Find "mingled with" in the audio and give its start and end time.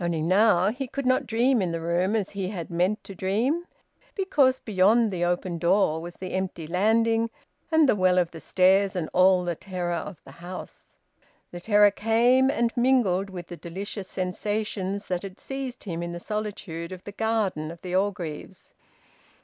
12.76-13.46